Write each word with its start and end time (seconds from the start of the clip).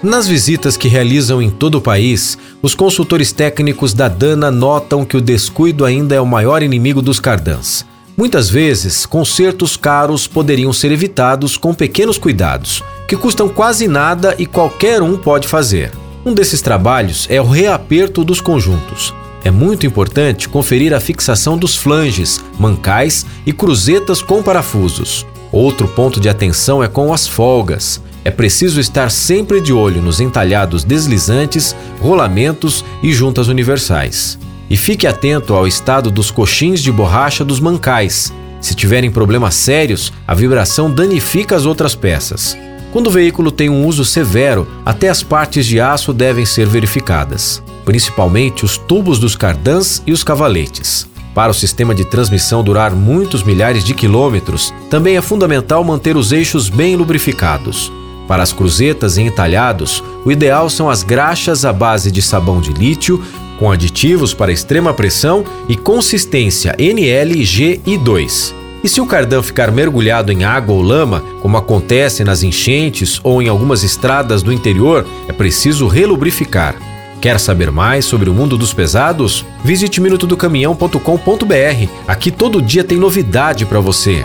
Nas 0.00 0.28
visitas 0.28 0.76
que 0.76 0.86
realizam 0.86 1.42
em 1.42 1.50
todo 1.50 1.74
o 1.76 1.80
país, 1.80 2.38
os 2.62 2.72
consultores 2.72 3.32
técnicos 3.32 3.92
da 3.92 4.06
Dana 4.06 4.48
notam 4.48 5.04
que 5.04 5.16
o 5.16 5.20
descuido 5.20 5.84
ainda 5.84 6.14
é 6.14 6.20
o 6.20 6.26
maior 6.26 6.62
inimigo 6.62 7.02
dos 7.02 7.18
cardãs. 7.18 7.84
Muitas 8.16 8.48
vezes, 8.48 9.04
consertos 9.04 9.76
caros 9.76 10.28
poderiam 10.28 10.72
ser 10.72 10.92
evitados 10.92 11.56
com 11.56 11.74
pequenos 11.74 12.16
cuidados, 12.16 12.80
que 13.08 13.16
custam 13.16 13.48
quase 13.48 13.88
nada 13.88 14.36
e 14.38 14.46
qualquer 14.46 15.02
um 15.02 15.16
pode 15.16 15.48
fazer. 15.48 15.90
Um 16.24 16.32
desses 16.32 16.62
trabalhos 16.62 17.26
é 17.28 17.40
o 17.40 17.48
reaperto 17.48 18.22
dos 18.22 18.40
conjuntos. 18.40 19.12
É 19.42 19.50
muito 19.50 19.84
importante 19.84 20.48
conferir 20.48 20.94
a 20.94 21.00
fixação 21.00 21.58
dos 21.58 21.76
flanges, 21.76 22.40
mancais 22.56 23.26
e 23.44 23.52
cruzetas 23.52 24.22
com 24.22 24.44
parafusos. 24.44 25.26
Outro 25.50 25.88
ponto 25.88 26.20
de 26.20 26.28
atenção 26.28 26.84
é 26.84 26.88
com 26.88 27.12
as 27.12 27.26
folgas. 27.26 28.00
É 28.24 28.30
preciso 28.30 28.80
estar 28.80 29.10
sempre 29.10 29.60
de 29.60 29.72
olho 29.72 30.02
nos 30.02 30.20
entalhados 30.20 30.84
deslizantes, 30.84 31.74
rolamentos 32.00 32.84
e 33.02 33.12
juntas 33.12 33.48
universais. 33.48 34.38
E 34.68 34.76
fique 34.76 35.06
atento 35.06 35.54
ao 35.54 35.66
estado 35.66 36.10
dos 36.10 36.30
coxins 36.30 36.82
de 36.82 36.92
borracha 36.92 37.44
dos 37.44 37.58
mancais. 37.60 38.32
Se 38.60 38.74
tiverem 38.74 39.10
problemas 39.10 39.54
sérios, 39.54 40.12
a 40.26 40.34
vibração 40.34 40.90
danifica 40.90 41.56
as 41.56 41.64
outras 41.64 41.94
peças. 41.94 42.56
Quando 42.92 43.08
o 43.08 43.10
veículo 43.10 43.50
tem 43.50 43.68
um 43.68 43.86
uso 43.86 44.04
severo, 44.04 44.66
até 44.84 45.08
as 45.08 45.22
partes 45.22 45.66
de 45.66 45.80
aço 45.80 46.12
devem 46.12 46.44
ser 46.44 46.66
verificadas, 46.66 47.62
principalmente 47.84 48.64
os 48.64 48.76
tubos 48.76 49.18
dos 49.18 49.36
cardãs 49.36 50.02
e 50.06 50.12
os 50.12 50.24
cavaletes. 50.24 51.06
Para 51.34 51.52
o 51.52 51.54
sistema 51.54 51.94
de 51.94 52.04
transmissão 52.04 52.64
durar 52.64 52.92
muitos 52.94 53.42
milhares 53.42 53.84
de 53.84 53.94
quilômetros, 53.94 54.74
também 54.90 55.16
é 55.16 55.22
fundamental 55.22 55.84
manter 55.84 56.16
os 56.16 56.32
eixos 56.32 56.68
bem 56.68 56.96
lubrificados. 56.96 57.92
Para 58.28 58.42
as 58.42 58.52
cruzetas 58.52 59.16
e 59.16 59.22
entalhados, 59.22 60.04
o 60.22 60.30
ideal 60.30 60.68
são 60.68 60.90
as 60.90 61.02
graxas 61.02 61.64
à 61.64 61.72
base 61.72 62.12
de 62.12 62.20
sabão 62.20 62.60
de 62.60 62.74
lítio, 62.74 63.20
com 63.58 63.72
aditivos 63.72 64.34
para 64.34 64.52
extrema 64.52 64.92
pressão 64.92 65.42
e 65.66 65.74
consistência 65.74 66.76
NL, 66.78 67.42
e 67.86 67.96
2. 67.96 68.54
Se 68.84 69.00
o 69.00 69.06
cardão 69.06 69.42
ficar 69.42 69.72
mergulhado 69.72 70.30
em 70.30 70.44
água 70.44 70.74
ou 70.74 70.82
lama, 70.82 71.24
como 71.40 71.56
acontece 71.56 72.22
nas 72.22 72.42
enchentes 72.42 73.18
ou 73.24 73.42
em 73.42 73.48
algumas 73.48 73.82
estradas 73.82 74.42
do 74.42 74.52
interior, 74.52 75.06
é 75.26 75.32
preciso 75.32 75.88
relubrificar. 75.88 76.76
Quer 77.20 77.40
saber 77.40 77.72
mais 77.72 78.04
sobre 78.04 78.30
o 78.30 78.34
mundo 78.34 78.56
dos 78.56 78.72
pesados? 78.72 79.44
Visite 79.64 80.00
minutodocaminhão.com.br. 80.00 81.88
Aqui 82.06 82.30
todo 82.30 82.62
dia 82.62 82.84
tem 82.84 82.96
novidade 82.96 83.66
para 83.66 83.80
você. 83.80 84.24